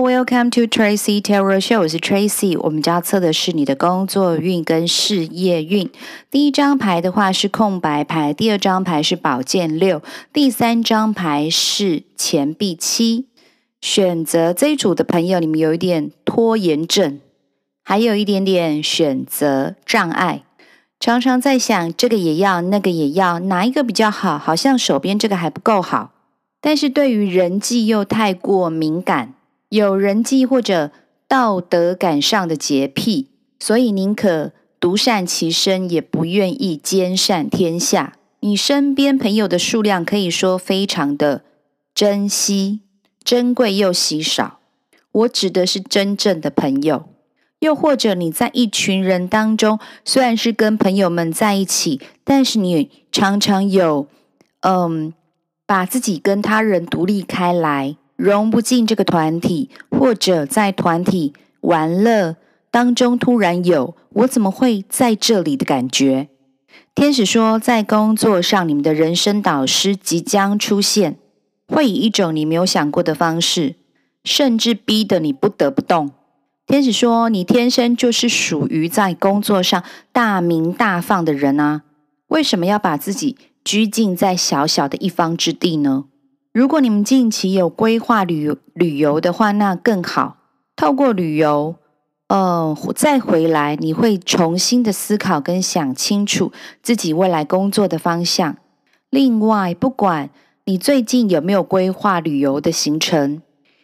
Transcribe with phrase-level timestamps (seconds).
[0.00, 2.58] Welcome to Tracy Tarot Show，我是 Tracy。
[2.58, 5.90] 我们家测的是你的工作运跟事业运。
[6.30, 10.02] 第一张牌的话是空白牌，第二张牌是宝剑六，
[10.32, 13.26] 第三张牌是钱币七。
[13.82, 17.20] 选择这一组的朋友，你们有一点拖延症，
[17.84, 20.44] 还有一点点选择障碍，
[20.98, 24.38] 常常在想这个也要，那个也要，哪一个比较好？
[24.38, 26.12] 好像手边这个还不够好。
[26.62, 29.34] 但是对于人际又太过敏感。
[29.70, 30.90] 有人际或者
[31.26, 38.14] 道德感上的洁癖，所以宁可独善其身，也不愿意兼善天下。
[38.40, 41.44] 你身边朋友的数量可以说非常的
[41.94, 42.80] 珍惜、
[43.22, 44.58] 珍贵又稀少。
[45.12, 47.04] 我指的是真正的朋友。
[47.60, 54.08] 又或者你在一群人当中，虽然是跟朋友们在一起，但是你常常有
[54.62, 55.12] 嗯，
[55.66, 57.96] 把自己跟他人独立开来。
[58.20, 61.32] 融不进这个团体，或者在团体
[61.62, 62.36] 玩乐
[62.70, 66.28] 当中突然有“我怎么会在这里”的感觉。
[66.94, 71.16] 天使说，在工作上，你们的人生导师即将出现，
[71.66, 73.76] 会以一种你没有想过的方式，
[74.22, 76.10] 甚至逼得你不得不动。
[76.66, 79.82] 天使说，你天生就是属于在工作上
[80.12, 81.84] 大鸣大放的人啊，
[82.28, 86.04] 为什么要把自己拘禁在小小的一方之地呢？
[86.52, 90.38] 如果你们近期有规划旅游旅游的话，那更好。
[90.74, 91.76] 透过旅游，
[92.26, 96.50] 呃，再回来，你会重新的思考跟想清楚
[96.82, 98.56] 自己未来工作的方向。
[99.10, 100.30] 另外，不管
[100.64, 103.40] 你最近有没有规划旅游的行程，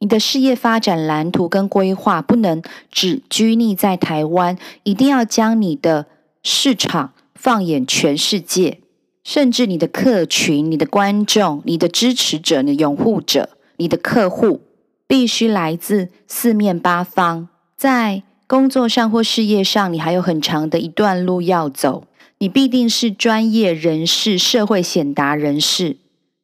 [0.00, 6.06] 你的事业发展蓝图跟规划不能只拘泥在台湾，一定要将你的
[6.42, 8.80] 市场放眼全世界。
[9.28, 14.62] 甚至你的客群、你的观众、你的支持者、你的拥护者、你的客户，
[15.06, 17.50] 必须来自四面八方。
[17.76, 22.04] 在工作上或事业上，你还有很长的一段路要走。
[22.38, 25.98] 你必定是专业人士、社会显达人士，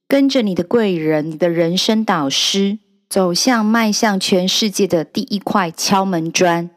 [0.07, 2.79] 跟着你的贵人、你的人生导师，
[3.09, 6.69] 走向迈向全世界的第一块敲门砖。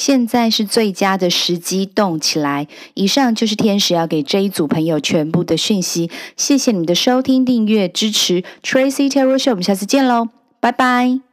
[0.00, 2.66] 现在是最佳的时机，动起来！
[2.94, 6.10] 以上就是天使要给这一组朋友全部的讯息。
[6.38, 10.28] 谢谢你们的收听、订阅、支持，Tracy Taylor Show，我们下次见喽，
[10.58, 11.29] 拜拜。